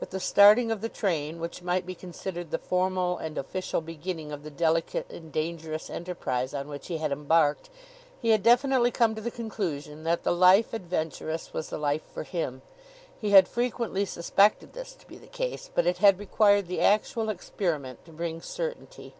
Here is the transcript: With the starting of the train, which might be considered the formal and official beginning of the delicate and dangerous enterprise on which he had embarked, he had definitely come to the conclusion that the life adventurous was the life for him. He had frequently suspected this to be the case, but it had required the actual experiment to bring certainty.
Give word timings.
With 0.00 0.08
the 0.08 0.20
starting 0.20 0.70
of 0.70 0.80
the 0.80 0.88
train, 0.88 1.38
which 1.38 1.60
might 1.60 1.84
be 1.84 1.94
considered 1.94 2.50
the 2.50 2.56
formal 2.56 3.18
and 3.18 3.36
official 3.36 3.82
beginning 3.82 4.32
of 4.32 4.42
the 4.42 4.50
delicate 4.50 5.10
and 5.10 5.30
dangerous 5.30 5.90
enterprise 5.90 6.54
on 6.54 6.66
which 6.68 6.86
he 6.86 6.96
had 6.96 7.12
embarked, 7.12 7.68
he 8.22 8.30
had 8.30 8.42
definitely 8.42 8.90
come 8.90 9.14
to 9.14 9.20
the 9.20 9.30
conclusion 9.30 10.02
that 10.04 10.22
the 10.22 10.32
life 10.32 10.72
adventurous 10.72 11.52
was 11.52 11.68
the 11.68 11.76
life 11.76 12.00
for 12.14 12.22
him. 12.22 12.62
He 13.20 13.32
had 13.32 13.48
frequently 13.48 14.06
suspected 14.06 14.72
this 14.72 14.94
to 14.94 15.06
be 15.06 15.18
the 15.18 15.26
case, 15.26 15.68
but 15.74 15.84
it 15.86 15.98
had 15.98 16.18
required 16.18 16.68
the 16.68 16.80
actual 16.80 17.28
experiment 17.28 18.02
to 18.06 18.12
bring 18.12 18.40
certainty. 18.40 19.12